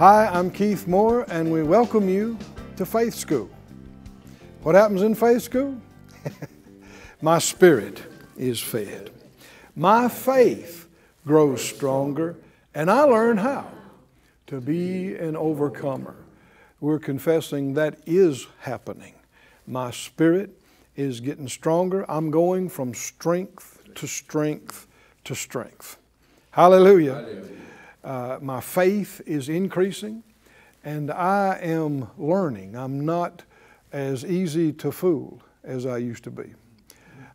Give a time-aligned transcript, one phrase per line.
[0.00, 2.38] Hi, I'm Keith Moore, and we welcome you
[2.78, 3.50] to Faith School.
[4.62, 5.78] What happens in Faith School?
[7.20, 8.02] My spirit
[8.34, 9.10] is fed.
[9.76, 10.88] My faith
[11.26, 12.38] grows stronger,
[12.74, 13.70] and I learn how
[14.46, 16.16] to be an overcomer.
[16.80, 19.16] We're confessing that is happening.
[19.66, 20.62] My spirit
[20.96, 22.10] is getting stronger.
[22.10, 24.86] I'm going from strength to strength
[25.24, 25.98] to strength.
[26.52, 27.42] Hallelujah.
[28.02, 30.22] Uh, my faith is increasing,
[30.84, 32.76] and I am learning.
[32.76, 33.44] I'm not
[33.92, 36.54] as easy to fool as I used to be.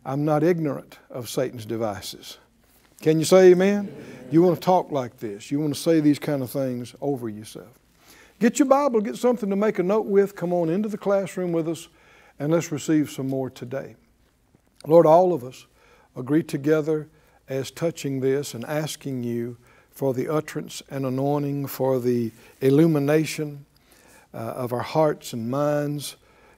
[0.04, 2.38] I'm not ignorant of Satan's devices.
[3.00, 3.94] Can you say amen?
[4.30, 5.50] You want to talk like this.
[5.50, 7.78] You want to say these kind of things over yourself.
[8.38, 10.34] Get your Bible, get something to make a note with.
[10.34, 11.88] Come on into the classroom with us,
[12.38, 13.96] and let's receive some more today.
[14.86, 15.66] Lord, all of us
[16.14, 17.08] agree together
[17.48, 19.56] as touching this and asking you
[19.96, 22.30] for the utterance and anointing, for the
[22.60, 23.64] illumination
[24.34, 26.16] uh, of our hearts and minds,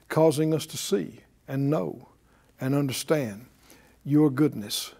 [0.09, 2.09] causing us to see and know
[2.59, 3.45] and understand
[4.03, 4.91] your goodness,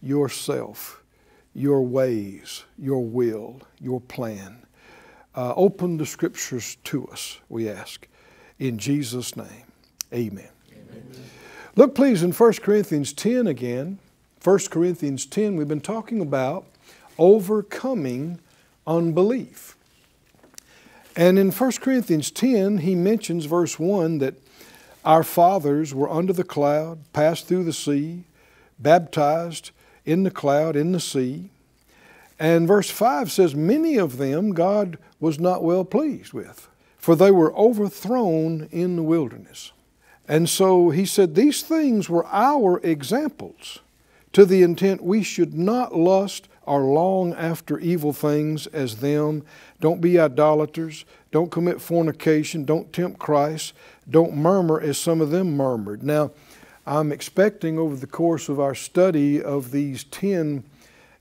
[0.00, 1.02] yourself,
[1.52, 4.64] your ways, your will, your plan.
[5.34, 8.06] Uh, open the scriptures to us, we ask.
[8.60, 9.64] In Jesus' name,
[10.14, 10.48] amen.
[10.70, 11.04] amen.
[11.74, 13.98] Look, please, in 1 Corinthians 10 again.
[14.44, 16.64] 1 Corinthians 10, we've been talking about
[17.18, 18.40] overcoming
[18.86, 19.76] unbelief.
[21.16, 24.34] And in 1 Corinthians 10, he mentions, verse 1, that
[25.04, 28.24] our fathers were under the cloud, passed through the sea,
[28.78, 29.70] baptized
[30.04, 31.50] in the cloud, in the sea.
[32.38, 37.30] And verse 5 says, Many of them God was not well pleased with, for they
[37.30, 39.72] were overthrown in the wilderness.
[40.28, 43.80] And so he said, These things were our examples
[44.32, 49.44] to the intent we should not lust or long after evil things as them.
[49.80, 51.04] Don't be idolaters.
[51.32, 52.64] Don't commit fornication.
[52.64, 53.72] Don't tempt Christ.
[54.08, 56.02] Don't murmur as some of them murmured.
[56.02, 56.30] Now,
[56.86, 60.64] I'm expecting over the course of our study of these 10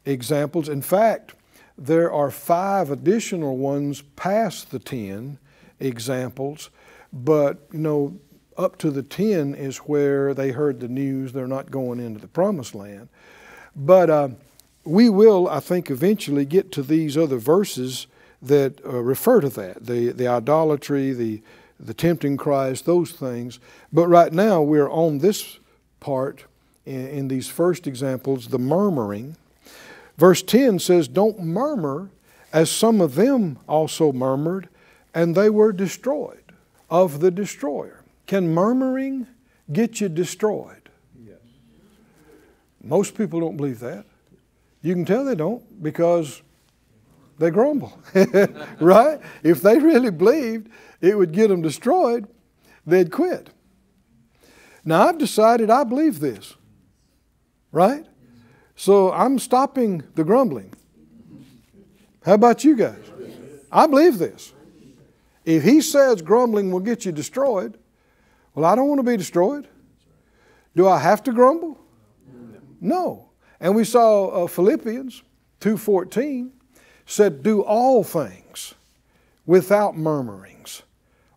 [0.05, 1.33] examples, in fact,
[1.77, 5.37] there are five additional ones past the 10
[5.79, 6.69] examples,
[7.13, 8.17] but you know,
[8.57, 12.27] up to the 10 is where they heard the news they're not going into the
[12.27, 13.09] promised land.
[13.75, 14.29] But uh,
[14.87, 18.07] we will, I think, eventually get to these other verses
[18.41, 21.41] that uh, refer to that the, the idolatry, the,
[21.79, 23.59] the tempting Christ, those things.
[23.91, 25.59] But right now, we're on this
[25.99, 26.45] part
[26.85, 29.35] in, in these first examples, the murmuring.
[30.17, 32.09] Verse 10 says, Don't murmur,
[32.53, 34.69] as some of them also murmured,
[35.13, 36.53] and they were destroyed
[36.89, 38.03] of the destroyer.
[38.25, 39.27] Can murmuring
[39.71, 40.89] get you destroyed?
[41.25, 41.39] Yes.
[42.81, 44.05] Most people don't believe that.
[44.81, 46.41] You can tell they don't because
[47.37, 47.97] they grumble,
[48.79, 49.19] right?
[49.43, 50.69] If they really believed
[51.01, 52.27] it would get them destroyed,
[52.85, 53.49] they'd quit.
[54.83, 56.55] Now, I've decided I believe this,
[57.71, 58.05] right?
[58.75, 60.73] So I'm stopping the grumbling.
[62.23, 63.03] How about you guys?
[63.71, 64.53] I believe this.
[65.43, 67.77] If he says grumbling will get you destroyed,
[68.53, 69.67] well, I don't want to be destroyed.
[70.75, 71.79] Do I have to grumble?
[72.79, 73.26] No.
[73.59, 75.23] And we saw uh, Philippians
[75.61, 76.51] 2:14
[77.05, 78.75] said, "Do all things
[79.45, 80.83] without murmurings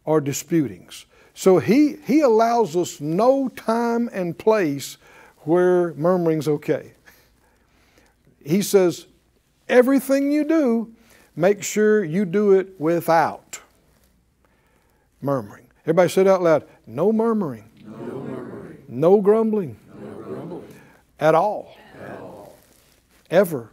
[0.05, 4.99] or disputings." So he he allows us no time and place
[5.45, 6.93] where murmuring's okay.
[8.45, 9.07] He says,
[9.69, 10.93] "Everything you do,
[11.35, 13.61] make sure you do it without
[15.23, 17.65] murmuring." Everybody said out loud, no murmuring.
[17.85, 18.85] No, murmuring.
[18.89, 19.77] no grumbling.
[20.01, 20.75] No grumbling.
[21.19, 21.77] At all.
[23.31, 23.71] Ever.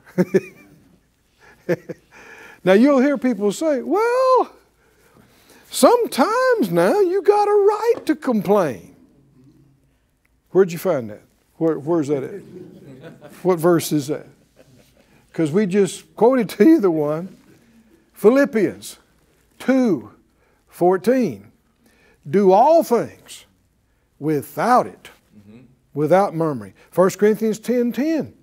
[2.64, 4.52] now you'll hear people say, well,
[5.70, 8.96] sometimes now you got a right to complain.
[10.52, 11.24] Where'd you find that?
[11.56, 12.42] Where, where's that at?
[13.44, 14.28] what verse is that?
[15.28, 17.38] Because we just quoted to you the one,
[18.14, 18.98] Philippians
[19.60, 20.12] 2
[20.68, 21.52] 14
[22.30, 23.46] do all things
[24.20, 25.62] without it, mm-hmm.
[25.94, 26.74] without murmuring.
[26.94, 28.34] 1 Corinthians 10 10.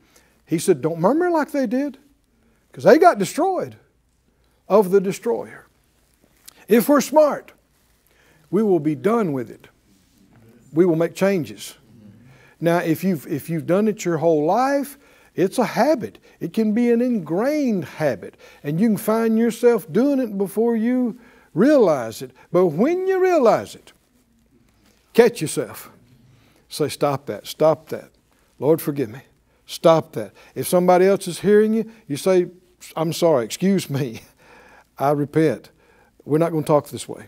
[0.55, 1.99] He said, Don't murmur like they did,
[2.71, 3.75] because they got destroyed
[4.69, 5.67] of the destroyer.
[6.69, 7.51] If we're smart,
[8.53, 9.67] we will be done with it.
[10.73, 11.75] We will make changes.
[12.61, 14.97] Now, if you've, if you've done it your whole life,
[15.35, 16.21] it's a habit.
[16.39, 18.37] It can be an ingrained habit.
[18.63, 21.19] And you can find yourself doing it before you
[21.53, 22.31] realize it.
[22.53, 23.93] But when you realize it,
[25.15, 25.91] catch yourself.
[26.69, 28.11] Say, stop that, stop that.
[28.61, 29.23] Lord, forgive me.
[29.67, 30.33] Stop that.
[30.55, 32.49] If somebody else is hearing you, you say,
[32.97, 34.23] I'm sorry, excuse me.
[34.99, 35.71] I repent.
[36.25, 37.27] We're not going to talk this way.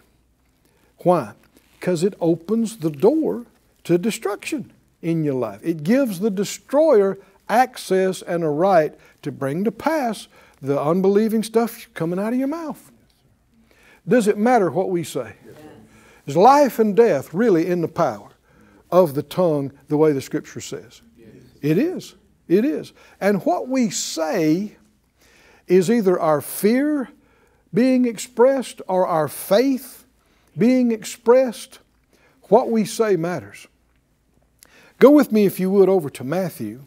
[0.99, 1.33] Why?
[1.79, 3.47] Because it opens the door
[3.85, 4.73] to destruction
[5.03, 5.61] in your life.
[5.63, 7.19] It gives the destroyer
[7.49, 10.29] access and a right to bring to pass
[10.61, 12.91] the unbelieving stuff coming out of your mouth.
[14.09, 15.35] Does it matter what we say?
[16.27, 18.31] Is life and death really in the power
[18.91, 21.03] of the tongue the way the scripture says?
[21.63, 22.15] It is.
[22.49, 22.93] It is.
[23.21, 24.77] And what we say
[25.67, 27.09] is either our fear
[27.75, 30.05] being expressed or our faith
[30.57, 31.81] being expressed.
[32.45, 33.67] What we say matters.
[34.99, 36.83] Go with me, if you would, over to Matthew,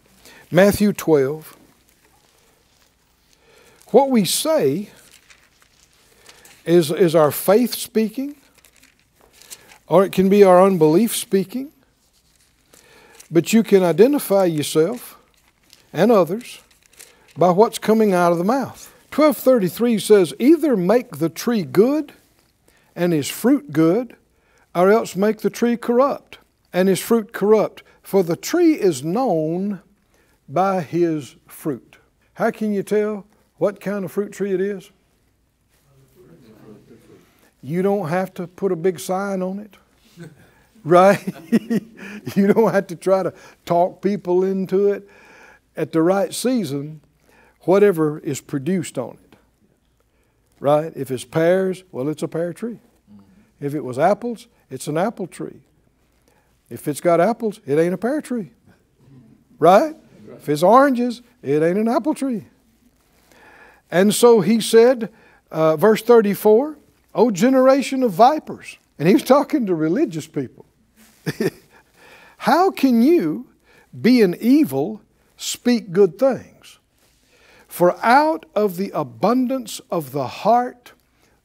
[0.49, 1.55] Matthew 12.
[3.91, 4.89] What we say
[6.65, 8.35] is, is our faith speaking,
[9.87, 11.71] or it can be our unbelief speaking.
[13.29, 15.18] But you can identify yourself
[15.93, 16.59] and others
[17.37, 18.93] by what's coming out of the mouth.
[19.11, 22.13] 1233 says, Either make the tree good
[22.95, 24.15] and his fruit good,
[24.75, 26.37] or else make the tree corrupt
[26.71, 27.83] and his fruit corrupt.
[28.03, 29.81] For the tree is known
[30.47, 31.97] by his fruit.
[32.33, 33.25] How can you tell
[33.57, 34.89] what kind of fruit tree it is?
[37.61, 39.75] You don't have to put a big sign on it,
[40.83, 41.33] right?
[42.35, 43.33] you don't have to try to
[43.65, 45.09] talk people into it.
[45.75, 47.01] At the right season,
[47.61, 49.37] whatever is produced on it,
[50.59, 50.91] right?
[50.95, 52.79] If it's pears, well, it's a pear tree.
[53.59, 55.61] If it was apples, it's an apple tree.
[56.69, 58.51] If it's got apples, it ain't a pear tree.
[59.57, 59.95] Right?
[60.37, 62.45] If it's oranges, it ain't an apple tree.
[63.91, 65.11] And so he said,
[65.51, 66.77] uh, verse 34,
[67.15, 68.77] O generation of vipers.
[68.97, 70.65] And he was talking to religious people.
[72.37, 73.47] How can you,
[73.99, 75.01] being evil,
[75.39, 76.79] speak good things?
[77.67, 80.91] For out of the abundance of the heart,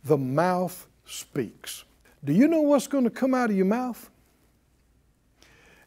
[0.05, 1.85] the mouth speaks.
[2.25, 4.11] Do you know what's going to come out of your mouth?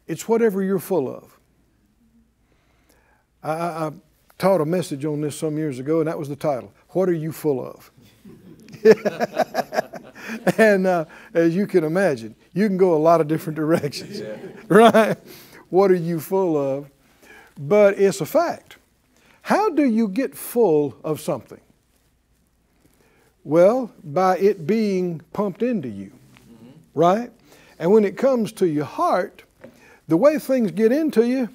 [0.06, 1.38] It's whatever you're full of.
[3.42, 3.90] I, I,
[4.38, 7.12] taught a message on this some years ago, and that was the title What Are
[7.12, 7.90] You Full of?
[10.58, 14.36] and uh, as you can imagine, you can go a lot of different directions, yeah.
[14.68, 15.18] right?
[15.70, 16.88] What are you full of?
[17.58, 18.76] But it's a fact.
[19.42, 21.60] How do you get full of something?
[23.42, 26.68] Well, by it being pumped into you, mm-hmm.
[26.94, 27.32] right?
[27.78, 29.42] And when it comes to your heart,
[30.06, 31.48] the way things get into you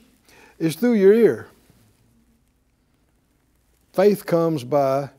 [0.57, 1.47] is through your ear.
[3.94, 5.09] Faith comes by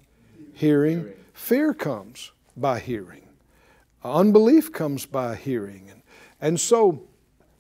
[0.53, 3.23] hearing, fear comes by hearing,
[4.03, 5.89] unbelief comes by hearing.
[5.91, 6.03] And,
[6.41, 7.03] and so,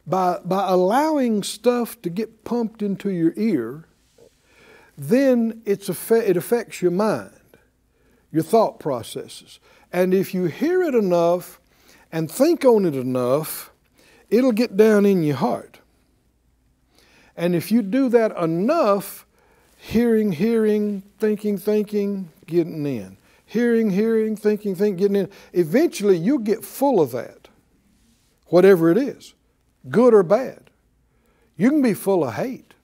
[0.07, 3.85] by, by allowing stuff to get pumped into your ear,
[4.97, 7.59] then it's it affects your mind,
[8.31, 9.59] your thought processes.
[9.93, 11.61] And if you hear it enough
[12.13, 13.71] and think on it enough,
[14.29, 15.81] it'll get down in your heart.
[17.37, 19.27] And if you do that enough,
[19.77, 23.17] hearing, hearing, thinking, thinking, getting in.
[23.47, 25.31] Hearing, hearing, thinking, thinking, getting in.
[25.53, 27.49] Eventually, you'll get full of that,
[28.47, 29.35] whatever it is,
[29.89, 30.71] good or bad.
[31.57, 32.75] You can be full of hate.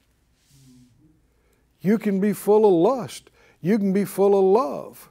[1.81, 3.29] You can be full of lust.
[3.61, 5.09] You can be full of love.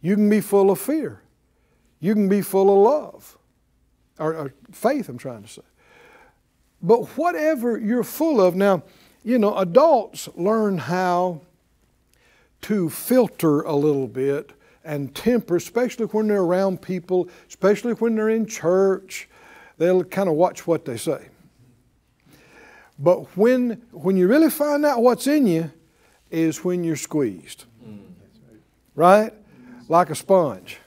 [0.00, 1.22] You can be full of fear.
[2.00, 3.38] You can be full of love
[4.18, 5.62] or, or faith, I'm trying to say.
[6.80, 8.82] But whatever you're full of, now,
[9.24, 11.40] you know, adults learn how
[12.62, 14.52] to filter a little bit
[14.84, 19.28] and temper, especially when they're around people, especially when they're in church.
[19.78, 21.28] They'll kind of watch what they say.
[22.98, 25.70] But when, when you really find out what's in you,
[26.30, 27.64] is when you're squeezed.
[28.94, 29.32] Right?
[29.88, 30.78] Like a sponge.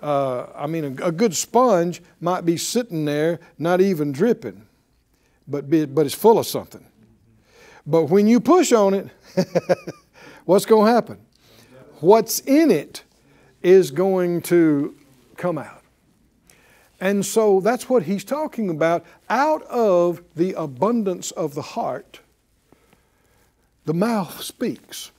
[0.00, 4.66] Uh, I mean, a, a, good sponge might be sitting there, not even dripping,
[5.48, 6.84] but, be, but it's full of something.
[7.86, 9.08] But when you push on it,
[10.44, 11.18] what's going to happen?
[12.00, 13.02] What's in it
[13.62, 14.94] is going to
[15.38, 15.83] come out.
[17.04, 19.04] And so that's what he's talking about.
[19.28, 22.20] Out of the abundance of the heart,
[23.84, 25.10] the mouth speaks.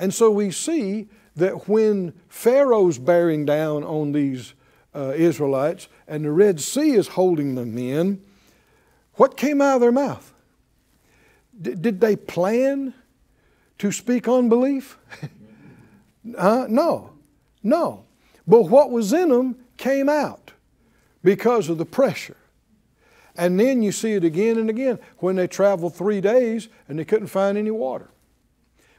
[0.00, 4.54] And so we see that when Pharaoh's bearing down on these
[4.92, 8.20] uh, Israelites and the Red Sea is holding them in,
[9.14, 10.34] what came out of their mouth?
[11.62, 12.94] D- did they plan
[13.78, 14.98] to speak unbelief?
[16.36, 17.12] uh, no,
[17.62, 18.06] no.
[18.44, 20.43] But what was in them came out
[21.24, 22.36] because of the pressure.
[23.34, 27.04] And then you see it again and again when they traveled three days and they
[27.04, 28.10] couldn't find any water.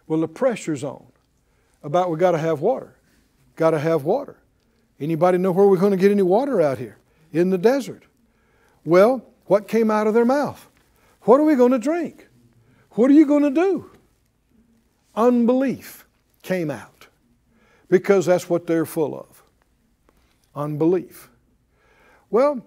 [0.07, 1.05] Well, the pressure's on
[1.81, 2.95] about we got to have water.
[3.55, 4.37] Got to have water.
[4.99, 6.97] Anybody know where we're going to get any water out here?
[7.31, 8.03] In the desert.
[8.83, 10.67] Well, what came out of their mouth?
[11.21, 12.27] What are we going to drink?
[12.91, 13.91] What are you going to do?
[15.15, 16.05] Unbelief
[16.41, 17.07] came out
[17.89, 19.43] because that's what they're full of.
[20.55, 21.29] Unbelief.
[22.35, 22.65] Well,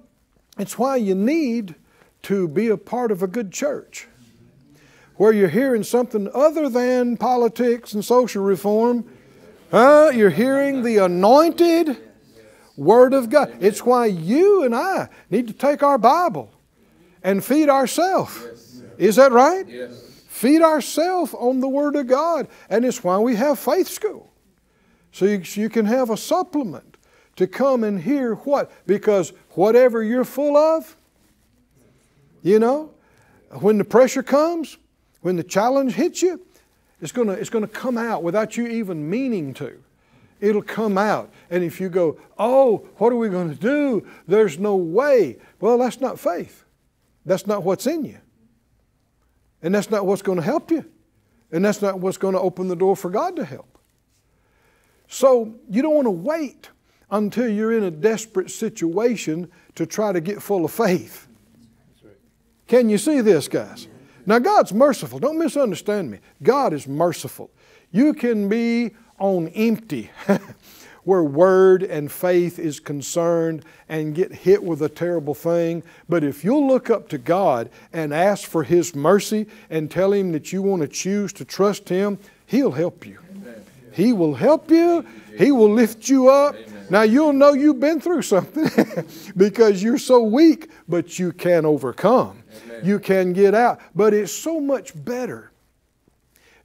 [0.58, 1.74] it's why you need
[2.22, 4.08] to be a part of a good church
[5.16, 9.04] where you're hearing something other than politics and social reform.
[9.70, 11.98] Uh, you're hearing the anointed
[12.78, 13.58] Word of God.
[13.60, 16.50] It's why you and I need to take our Bible
[17.22, 18.82] and feed ourselves.
[18.96, 19.68] Is that right?
[19.68, 20.22] Yes.
[20.28, 22.48] Feed ourselves on the Word of God.
[22.70, 24.32] And it's why we have faith school.
[25.12, 26.87] So you, so you can have a supplement
[27.38, 28.70] to come and hear what?
[28.86, 30.96] Because whatever you're full of,
[32.42, 32.90] you know,
[33.60, 34.76] when the pressure comes,
[35.22, 36.40] when the challenge hits you,
[37.00, 39.82] it's going to it's going to come out without you even meaning to.
[40.40, 41.30] It'll come out.
[41.50, 44.06] And if you go, oh, what are we going to do?
[44.26, 45.38] There's no way.
[45.60, 46.64] Well, that's not faith.
[47.24, 48.18] That's not what's in you.
[49.62, 50.84] And that's not what's going to help you.
[51.50, 53.78] And that's not what's going to open the door for God to help.
[55.08, 56.68] So you don't want to wait
[57.10, 61.26] until you're in a desperate situation to try to get full of faith.
[62.66, 63.88] Can you see this, guys?
[64.26, 65.18] Now, God's merciful.
[65.18, 66.18] Don't misunderstand me.
[66.42, 67.50] God is merciful.
[67.90, 70.10] You can be on empty
[71.04, 75.82] where word and faith is concerned and get hit with a terrible thing.
[76.06, 80.32] But if you'll look up to God and ask for His mercy and tell Him
[80.32, 83.18] that you want to choose to trust Him, He'll help you.
[83.92, 85.06] He will help you.
[85.38, 86.56] He will lift you up.
[86.90, 88.68] Now you'll know you've been through something
[89.36, 92.42] because you're so weak, but you can overcome.
[92.82, 93.80] You can get out.
[93.94, 95.52] But it's so much better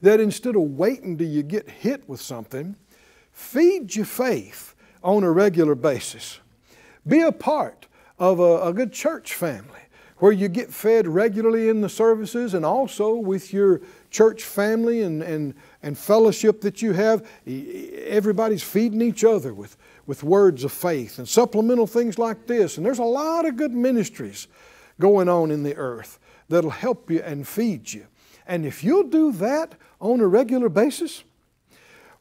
[0.01, 2.75] that instead of waiting till you get hit with something,
[3.31, 6.39] feed your faith on a regular basis.
[7.05, 7.85] Be a part
[8.17, 9.79] of a, a good church family
[10.17, 15.21] where you get fed regularly in the services and also with your church family and,
[15.21, 15.53] and,
[15.83, 17.27] and fellowship that you have.
[17.45, 22.77] Everybody's feeding each other with, with words of faith and supplemental things like this.
[22.77, 24.47] And there's a lot of good ministries
[24.99, 26.17] going on in the earth
[26.49, 28.07] that'll help you and feed you.
[28.47, 31.23] And if you'll do that on a regular basis,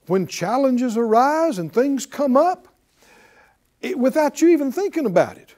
[0.07, 2.69] when challenges arise and things come up,
[3.81, 5.55] it, without you even thinking about it,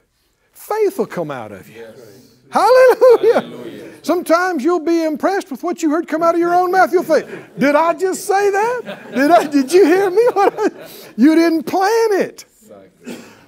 [0.51, 1.81] faith will come out of you.
[1.81, 2.34] Yes.
[2.49, 3.41] Hallelujah.
[3.41, 3.75] Hallelujah.
[4.01, 6.93] Sometimes you'll be impressed with what you heard come out of your own mouth.
[6.93, 9.11] You'll think, "Did I just say that?
[9.15, 9.47] Did I?
[9.47, 10.21] Did you hear me?
[11.17, 12.45] you didn't plan it."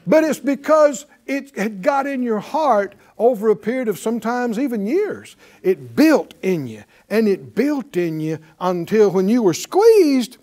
[0.07, 4.87] But it's because it had got in your heart over a period of sometimes even
[4.87, 5.35] years.
[5.61, 10.37] It built in you, and it built in you until when you were squeezed,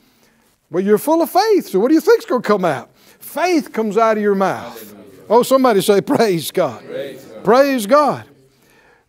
[0.71, 1.69] well, you're full of faith.
[1.69, 2.91] So what do you think's going to come out?
[3.19, 4.95] Faith comes out of your mouth.
[5.29, 6.85] Oh, somebody say, Praise God.
[6.85, 7.45] Praise God.
[7.45, 8.25] Praise God.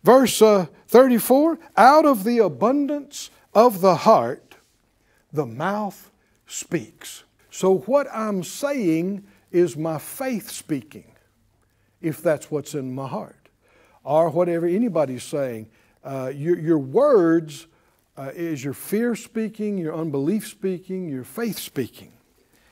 [0.06, 4.54] Verse uh, 34 Out of the abundance of the heart,
[5.32, 6.12] the mouth
[6.46, 7.24] speaks.
[7.50, 11.10] So, what I'm saying is my faith speaking,
[12.00, 13.48] if that's what's in my heart.
[14.04, 15.70] Or whatever anybody's saying.
[16.04, 17.66] Uh, your, your words
[18.16, 22.12] uh, is your fear speaking, your unbelief speaking, your faith speaking.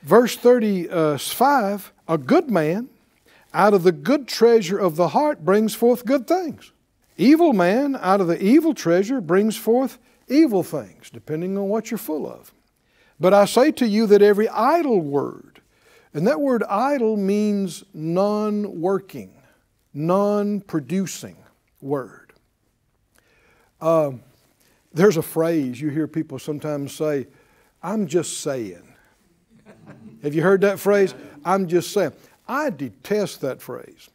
[0.03, 2.87] Verse 35 A good man
[3.53, 6.71] out of the good treasure of the heart brings forth good things.
[7.17, 11.97] Evil man out of the evil treasure brings forth evil things, depending on what you're
[11.97, 12.53] full of.
[13.19, 15.61] But I say to you that every idle word,
[16.13, 19.33] and that word idle means non working,
[19.93, 21.37] non producing
[21.81, 22.33] word.
[23.79, 24.11] Uh,
[24.93, 27.27] there's a phrase you hear people sometimes say,
[27.83, 28.81] I'm just saying.
[30.23, 31.13] Have you heard that phrase?
[31.43, 32.13] I'm just saying.
[32.47, 34.09] I detest that phrase.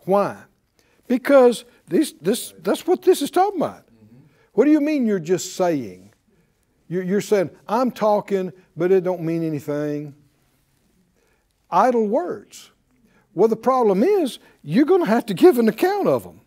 [0.00, 0.36] Why?
[1.06, 3.86] Because this, this, that's what this is talking about.
[3.86, 4.24] Mm-hmm.
[4.54, 6.10] What do you mean you're just saying?
[6.88, 10.14] You're, you're saying, I'm talking, but it don't mean anything.
[11.70, 12.70] Idle words.
[13.34, 16.40] Well, the problem is, you're going to have to give an account of them.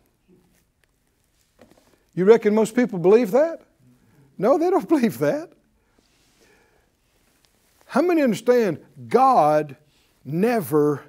[2.14, 3.60] You reckon most people believe that?
[4.38, 5.52] No, they don't believe that.
[7.84, 9.76] How many understand God
[10.24, 11.04] never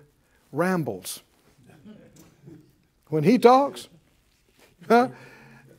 [0.51, 1.23] rambles?
[3.07, 3.87] When He talks,
[4.87, 5.09] huh?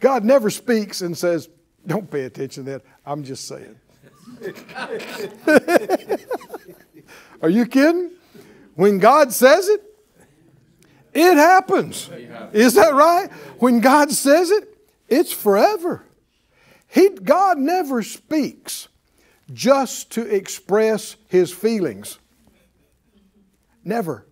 [0.00, 1.49] God never speaks and says,
[1.87, 2.83] Don't pay attention to that.
[3.05, 3.77] I'm just saying.
[7.43, 8.11] Are you kidding?
[8.75, 9.83] When God says it,
[11.12, 12.11] it happens.
[12.53, 13.31] Is that right?
[13.59, 14.77] When God says it,
[15.09, 16.05] it's forever.
[16.87, 18.88] He, God never speaks
[19.53, 22.19] just to express his feelings.
[23.85, 24.27] Never.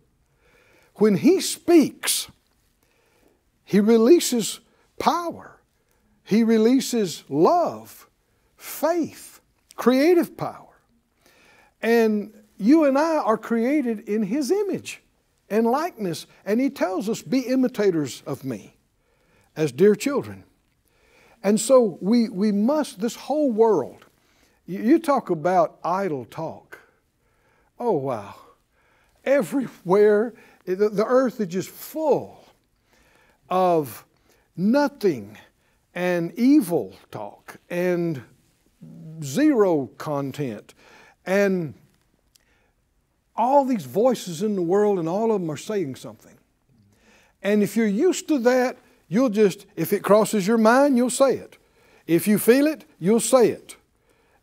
[0.96, 2.28] When he speaks,
[3.64, 4.60] he releases
[4.98, 5.60] power,
[6.24, 8.08] he releases love,
[8.56, 9.40] faith,
[9.76, 10.80] creative power.
[11.82, 15.02] And you and I are created in his image
[15.48, 16.26] and likeness.
[16.44, 18.76] And he tells us, Be imitators of me
[19.54, 20.44] as dear children.
[21.42, 24.06] And so we, we must, this whole world,
[24.66, 26.80] you, you talk about idle talk.
[27.78, 28.34] Oh, wow.
[29.24, 30.34] Everywhere,
[30.64, 32.44] the, the earth is just full
[33.48, 34.04] of
[34.56, 35.38] nothing
[35.94, 38.22] and evil talk and
[39.22, 40.74] zero content
[41.24, 41.74] and
[43.34, 46.36] all these voices in the world and all of them are saying something.
[47.42, 51.36] And if you're used to that, you'll just, if it crosses your mind, you'll say
[51.36, 51.58] it.
[52.06, 53.76] If you feel it, you'll say it.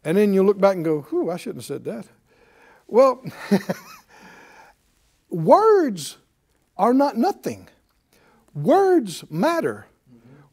[0.03, 2.05] And then you'll look back and go, whew, I shouldn't have said that.
[2.87, 3.23] Well,
[5.29, 6.17] words
[6.77, 7.69] are not nothing.
[8.53, 9.87] Words matter.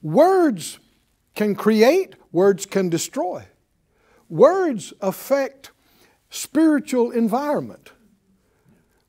[0.02, 0.78] Words
[1.34, 3.46] can create, words can destroy.
[4.28, 5.72] Words affect
[6.30, 7.92] spiritual environment.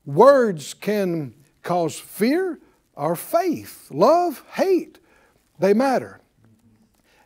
[0.04, 2.58] Words can cause fear
[2.94, 4.98] or faith, love, hate.
[5.58, 6.20] They matter.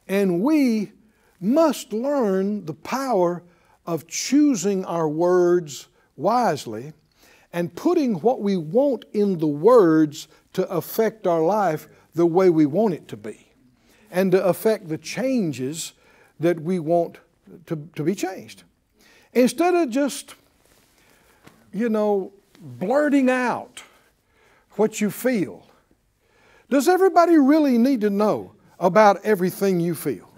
[0.06, 0.92] And we
[1.40, 3.42] must learn the power
[3.86, 6.92] of choosing our words wisely
[7.52, 12.66] and putting what we want in the words to affect our life the way we
[12.66, 13.45] want it to be
[14.16, 15.92] and to affect the changes
[16.40, 17.18] that we want
[17.66, 18.62] to, to be changed.
[19.34, 20.34] Instead of just,
[21.70, 23.82] you know, blurting out
[24.72, 25.66] what you feel.
[26.70, 30.30] Does everybody really need to know about everything you feel?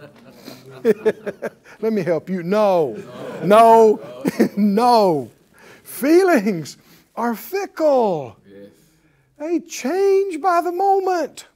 [0.82, 2.42] Let me help you.
[2.42, 2.96] No,
[3.44, 4.00] no,
[4.56, 5.30] no.
[5.84, 6.78] Feelings
[7.14, 8.36] are fickle,
[9.38, 11.46] they change by the moment.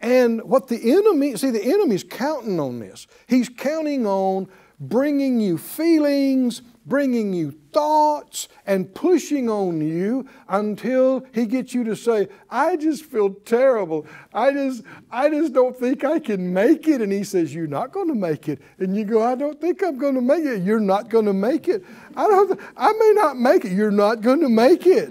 [0.00, 3.06] And what the enemy, see, the enemy's counting on this.
[3.26, 4.48] He's counting on
[4.80, 11.96] bringing you feelings, bringing you thoughts, and pushing on you until he gets you to
[11.96, 14.06] say, I just feel terrible.
[14.32, 17.02] I just, I just don't think I can make it.
[17.02, 18.60] And he says, You're not going to make it.
[18.78, 20.62] And you go, I don't think I'm going to make it.
[20.62, 21.84] You're not going to make it.
[22.16, 23.72] I don't, I may not make it.
[23.72, 25.10] You're not going to make it.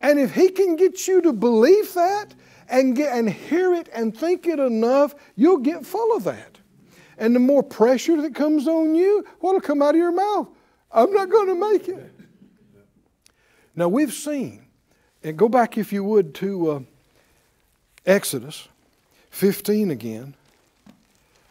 [0.00, 2.34] And if he can get you to believe that
[2.68, 6.58] and, get, and hear it and think it enough, you'll get full of that.
[7.18, 10.48] And the more pressure that comes on you, what'll come out of your mouth?
[10.90, 12.12] I'm not going to make it.
[13.76, 14.64] Now we've seen,
[15.22, 16.80] and go back if you would to uh,
[18.06, 18.68] Exodus
[19.30, 20.34] 15 again.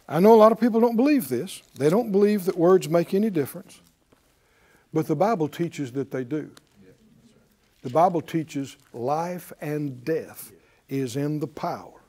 [0.08, 1.62] I know a lot of people don't believe this.
[1.76, 3.82] They don't believe that words make any difference.
[4.94, 6.52] But the Bible teaches that they do.
[7.82, 10.53] The Bible teaches life and death
[11.02, 12.02] is in the power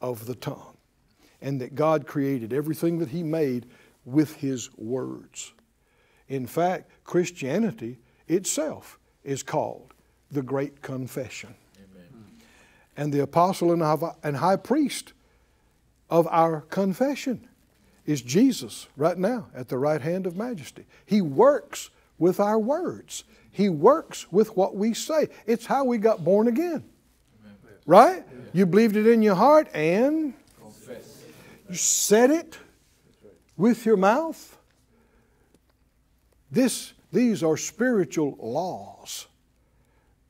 [0.00, 0.76] of the tongue
[1.42, 3.66] and that God created everything that He made
[4.06, 5.52] with His words.
[6.28, 9.92] In fact, Christianity itself is called
[10.30, 11.54] the Great Confession.
[11.76, 12.24] Amen.
[12.96, 15.12] And the apostle and high priest
[16.08, 17.46] of our confession
[18.06, 20.86] is Jesus right now at the right hand of majesty.
[21.04, 23.24] He works with our words.
[23.50, 25.28] He works with what we say.
[25.44, 26.84] It's how we got born again.
[27.86, 28.24] Right?
[28.52, 30.34] You believed it in your heart and
[31.68, 32.58] you said it
[33.56, 34.56] with your mouth.
[36.50, 39.26] This, these are spiritual laws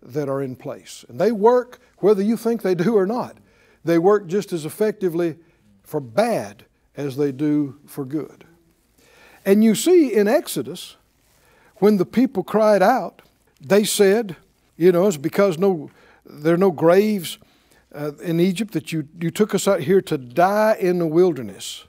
[0.03, 1.05] that are in place.
[1.09, 3.37] And they work whether you think they do or not.
[3.85, 5.37] They work just as effectively
[5.83, 6.65] for bad
[6.97, 8.45] as they do for good.
[9.45, 10.97] And you see in Exodus,
[11.77, 13.23] when the people cried out,
[13.61, 14.37] they said,
[14.77, 15.91] you know, it's because no,
[16.25, 17.39] there are no graves
[17.97, 21.85] uh, in Egypt that you, you took us out here to die in the wilderness.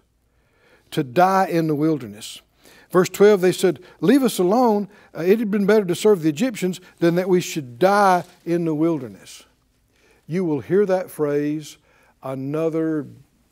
[0.91, 2.41] To die in the wilderness.
[2.89, 4.87] Verse 12, they said, Leave us alone.
[5.15, 8.63] Uh, it had been better to serve the Egyptians than that we should die in
[8.63, 9.43] the wilderness.
[10.25, 11.77] You will hear that phrase
[12.23, 13.07] another,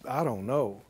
[0.08, 0.82] I don't know,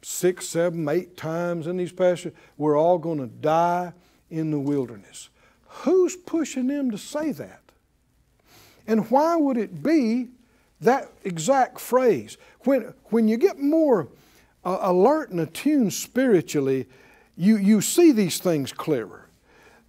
[0.00, 3.92] six, seven, eight times in these passages, we're all going to die
[4.30, 5.28] in the wilderness.
[5.66, 7.60] Who's pushing them to say that?
[8.86, 10.28] And why would it be
[10.82, 12.36] that exact phrase?
[12.60, 14.08] When, when you get more
[14.64, 16.86] uh, alert and attuned spiritually,
[17.36, 19.28] you, you see these things clearer.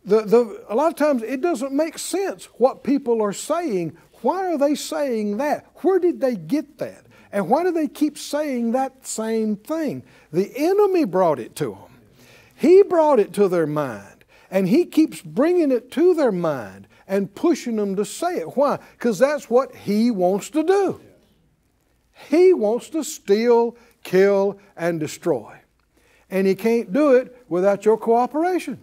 [0.05, 3.97] The, the, a lot of times it doesn't make sense what people are saying.
[4.21, 5.65] Why are they saying that?
[5.77, 7.05] Where did they get that?
[7.31, 10.03] And why do they keep saying that same thing?
[10.31, 11.99] The enemy brought it to them.
[12.55, 14.23] He brought it to their mind.
[14.51, 18.57] And he keeps bringing it to their mind and pushing them to say it.
[18.57, 18.79] Why?
[18.93, 21.01] Because that's what he wants to do.
[22.29, 25.57] He wants to steal, kill, and destroy.
[26.29, 28.79] And he can't do it without your cooperation.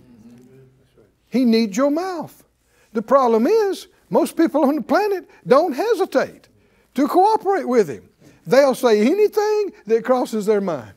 [1.30, 2.44] He needs your mouth.
[2.92, 6.48] The problem is, most people on the planet don't hesitate
[6.94, 8.08] to cooperate with him.
[8.46, 10.94] They'll say anything that crosses their mind,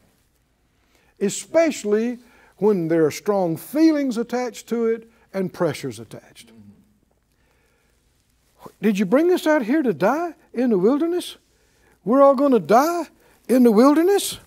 [1.19, 2.17] especially
[2.57, 6.52] when there are strong feelings attached to it and pressures attached.
[8.83, 11.37] Did you bring us out here to die in the wilderness?
[12.03, 13.05] We're all going to die
[13.47, 14.39] in the wilderness?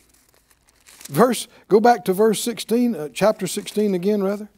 [1.09, 4.51] Verse, go back to verse 16, uh, chapter 16 again, rather.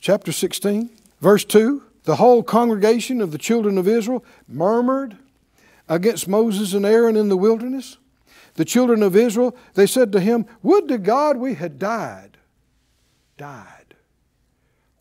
[0.00, 1.84] Chapter 16, verse 2.
[2.02, 5.16] The whole congregation of the children of Israel murmured
[5.88, 7.98] against Moses and Aaron in the wilderness.
[8.54, 12.36] The children of Israel, they said to him, Would to God we had died.
[13.36, 13.94] Died.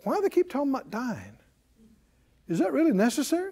[0.04, 1.39] Why do they keep talking about dying?
[2.50, 3.52] Is that really necessary?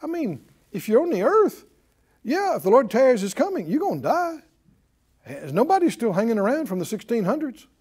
[0.00, 1.66] I mean, if you're on the earth,
[2.22, 4.38] yeah, if the Lord tarries his coming, you're going to die.
[5.26, 7.66] Is nobody still hanging around from the 1600s?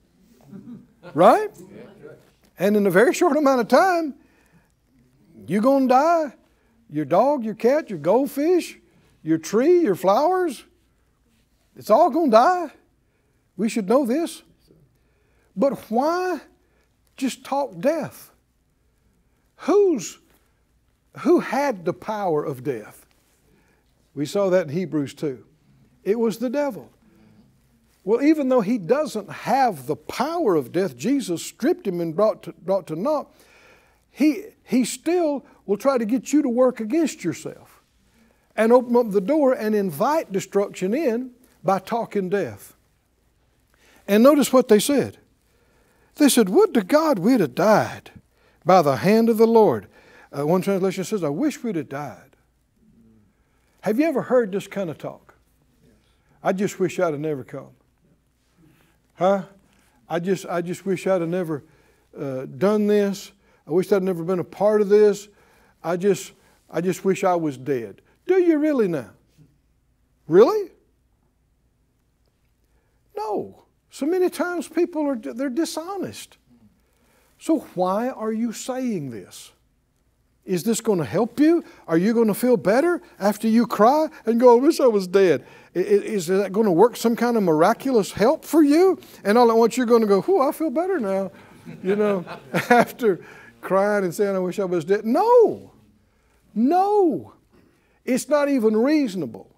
[1.13, 1.49] Right?
[2.59, 4.15] And in a very short amount of time,
[5.47, 6.33] you're going to die
[6.89, 8.77] your dog, your cat, your goldfish,
[9.23, 10.65] your tree, your flowers.
[11.75, 12.71] It's all going to die.
[13.55, 14.43] We should know this.
[15.55, 16.41] But why
[17.15, 18.28] just talk death?
[19.63, 20.19] Who's,
[21.19, 23.05] who had the power of death?
[24.13, 25.43] We saw that in Hebrews 2.
[26.03, 26.89] It was the devil.
[28.03, 32.43] Well, even though he doesn't have the power of death, Jesus stripped him and brought
[32.43, 33.33] to, brought to naught,
[34.09, 37.81] he, he still will try to get you to work against yourself
[38.55, 41.31] and open up the door and invite destruction in
[41.63, 42.75] by talking death.
[44.07, 45.17] And notice what they said.
[46.15, 48.11] They said, Would to God we'd have died
[48.65, 49.87] by the hand of the Lord.
[50.31, 52.35] Uh, one translation says, I wish we'd have died.
[53.81, 55.35] Have you ever heard this kind of talk?
[56.43, 57.71] I just wish I'd have never come.
[59.15, 59.43] Huh?
[60.07, 61.63] I just, I just wish I'd have never
[62.17, 63.31] uh, done this.
[63.67, 65.27] I wish I'd never been a part of this.
[65.83, 66.33] I just,
[66.69, 68.01] I just wish I was dead.
[68.25, 69.11] Do you really now?
[70.27, 70.71] Really?
[73.15, 73.63] No.
[73.91, 76.37] So many times people are they're dishonest.
[77.39, 79.51] So why are you saying this?
[80.45, 81.63] Is this going to help you?
[81.87, 85.07] Are you going to feel better after you cry and go, I wish I was
[85.07, 85.45] dead?
[85.73, 88.99] Is that going to work some kind of miraculous help for you?
[89.23, 91.31] And all at once you're going to go, Whoo, I feel better now,
[91.83, 92.25] you know,
[92.69, 93.23] after
[93.61, 95.05] crying and saying, I wish I was dead.
[95.05, 95.71] No.
[96.55, 97.33] No.
[98.03, 99.55] It's not even reasonable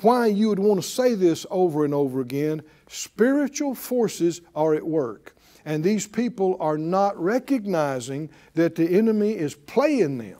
[0.00, 2.62] why you would want to say this over and over again.
[2.88, 5.35] Spiritual forces are at work.
[5.66, 10.38] And these people are not recognizing that the enemy is playing them.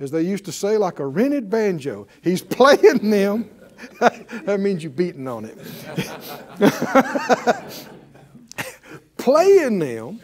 [0.00, 2.08] As they used to say, like a rented banjo.
[2.22, 3.50] He's playing them.
[4.00, 5.58] that means you're beating on it.
[9.18, 10.20] playing them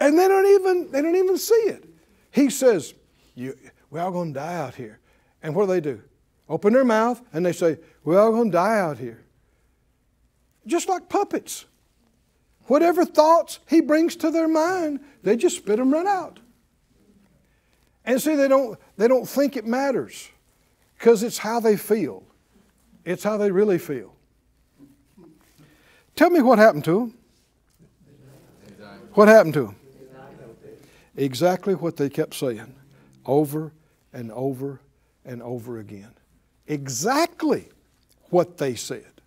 [0.00, 1.84] and they don't even, they don't even see it.
[2.32, 2.94] He says,
[3.36, 3.56] you,
[3.90, 4.98] We're all going to die out here.
[5.42, 6.02] And what do they do?
[6.48, 9.22] Open their mouth and they say, We're all going to die out here.
[10.66, 11.66] Just like puppets.
[12.70, 16.38] Whatever thoughts he brings to their mind, they just spit them right out.
[18.04, 20.30] And see, they don't, they don't think it matters
[20.96, 22.22] because it's how they feel.
[23.04, 24.14] It's how they really feel.
[26.14, 27.18] Tell me what happened to them.
[29.14, 29.76] What happened to them?
[31.16, 32.72] exactly what they kept saying
[33.26, 33.72] over
[34.12, 34.80] and over
[35.24, 36.14] and over again.
[36.68, 37.68] Exactly
[38.28, 39.22] what they said.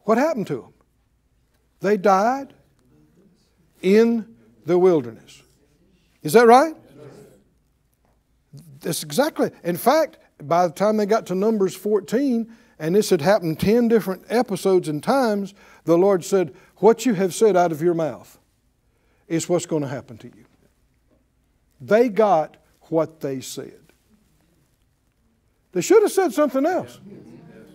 [0.00, 0.73] What happened to them?
[1.84, 2.54] They died
[3.82, 5.42] in the wilderness.
[6.22, 6.74] Is that right?
[8.80, 9.50] That's exactly.
[9.62, 13.88] In fact, by the time they got to Numbers 14, and this had happened 10
[13.88, 15.52] different episodes and times,
[15.84, 18.38] the Lord said, What you have said out of your mouth
[19.28, 20.46] is what's going to happen to you.
[21.82, 22.56] They got
[22.88, 23.92] what they said.
[25.72, 26.98] They should have said something else.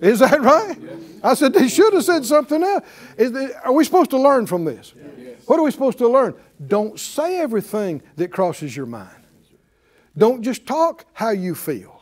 [0.01, 0.77] Is that right?
[1.23, 2.85] I said they should have said something else.
[3.63, 4.93] Are we supposed to learn from this?
[5.45, 6.35] What are we supposed to learn?
[6.65, 9.09] Don't say everything that crosses your mind.
[10.17, 12.01] Don't just talk how you feel.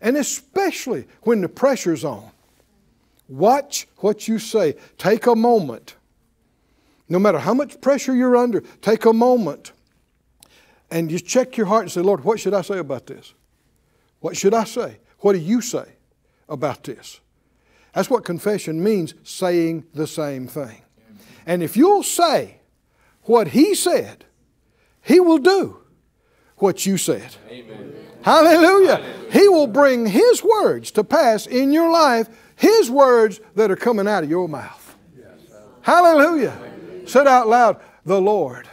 [0.00, 2.30] And especially when the pressure's on.
[3.28, 4.76] Watch what you say.
[4.98, 5.96] Take a moment.
[7.08, 9.72] No matter how much pressure you're under, take a moment
[10.90, 13.34] and just check your heart and say, Lord, what should I say about this?
[14.20, 14.98] What should I say?
[15.18, 15.86] What do you say
[16.48, 17.20] about this?
[17.94, 20.82] That's what confession means, saying the same thing.
[21.46, 22.58] And if you'll say
[23.22, 24.24] what He said,
[25.02, 25.78] He will do
[26.56, 27.36] what you said.
[28.22, 29.04] Hallelujah.
[29.30, 34.08] He will bring His words to pass in your life, His words that are coming
[34.08, 34.96] out of your mouth.
[35.82, 36.58] Hallelujah.
[37.06, 38.66] Said out loud, the Lord,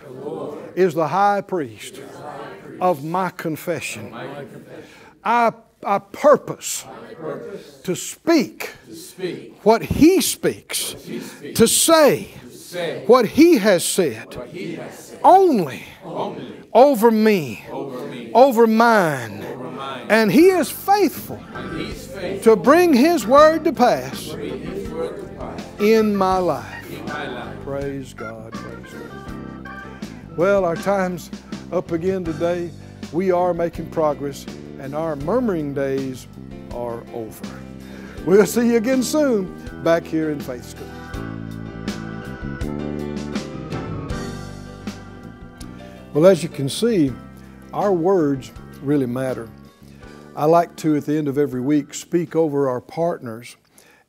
[0.75, 2.01] is the high priest
[2.79, 4.13] of my confession.
[5.23, 5.51] I,
[5.85, 6.85] I purpose
[7.83, 8.69] to speak
[9.63, 10.95] what He speaks,
[11.55, 12.33] to say
[13.07, 14.37] what He has said
[15.23, 15.83] only
[16.73, 17.65] over me,
[18.33, 19.43] over mine.
[20.09, 21.39] And He is faithful
[22.43, 24.29] to bring His word to pass
[25.79, 26.85] in my life.
[27.63, 28.53] Praise God.
[28.53, 29.71] Praise God.
[30.37, 31.29] Well, our time's
[31.71, 32.71] up again today.
[33.11, 34.45] We are making progress,
[34.81, 36.25] and our murmuring days
[36.73, 37.59] are over.
[38.25, 40.87] We'll see you again soon back here in Faith School.
[46.15, 47.13] Well, as you can see,
[47.73, 49.47] our words really matter.
[50.35, 53.57] I like to, at the end of every week, speak over our partners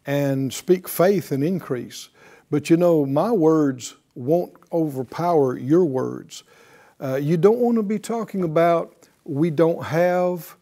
[0.07, 2.09] and speak faith and increase.
[2.51, 6.45] But you know, my words won't overpower your words.
[6.99, 10.57] Uh, you don't want to be talking about we don't have,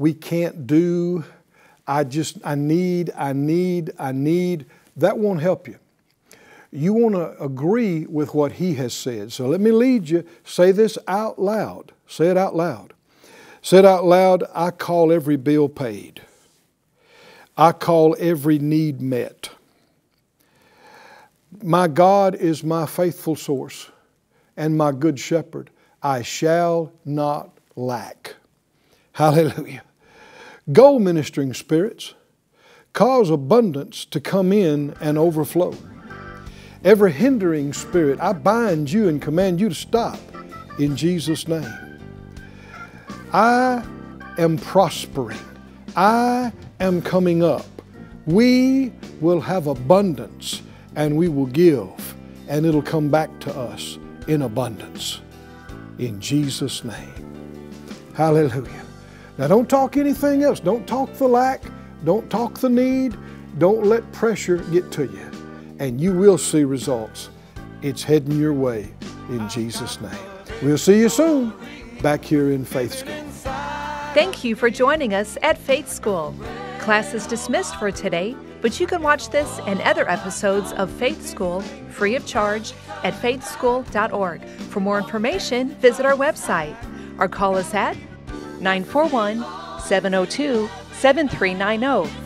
[0.00, 1.22] we can't do,
[1.86, 4.64] I just, I need, I need, I need.
[4.96, 5.78] That won't help you.
[6.72, 9.30] You want to agree with what he has said.
[9.30, 10.24] So let me lead you.
[10.42, 11.92] Say this out loud.
[12.06, 12.94] Say it out loud.
[13.60, 14.42] Say it out loud.
[14.54, 16.22] I call every bill paid.
[17.54, 19.50] I call every need met.
[21.62, 23.90] My God is my faithful source
[24.56, 25.68] and my good shepherd.
[26.02, 28.36] I shall not lack.
[29.12, 29.82] Hallelujah.
[30.72, 32.14] Go, ministering spirits,
[32.92, 35.74] cause abundance to come in and overflow.
[36.84, 40.18] Every hindering spirit, I bind you and command you to stop
[40.78, 41.98] in Jesus' name.
[43.32, 43.84] I
[44.38, 45.38] am prospering.
[45.96, 47.66] I am coming up.
[48.26, 50.62] We will have abundance
[50.94, 52.14] and we will give,
[52.48, 55.20] and it'll come back to us in abundance.
[55.98, 57.14] In Jesus' name.
[58.14, 58.89] Hallelujah.
[59.40, 60.60] Now, don't talk anything else.
[60.60, 61.62] Don't talk the lack.
[62.04, 63.16] Don't talk the need.
[63.56, 65.30] Don't let pressure get to you.
[65.78, 67.30] And you will see results.
[67.80, 68.92] It's heading your way
[69.30, 70.12] in Jesus' name.
[70.62, 71.54] We'll see you soon
[72.02, 73.14] back here in Faith School.
[74.12, 76.36] Thank you for joining us at Faith School.
[76.78, 81.26] Class is dismissed for today, but you can watch this and other episodes of Faith
[81.26, 82.74] School free of charge
[83.04, 84.44] at faithschool.org.
[84.68, 86.76] For more information, visit our website
[87.18, 87.96] or call us at
[88.60, 89.44] 941
[89.80, 92.19] 702 7390.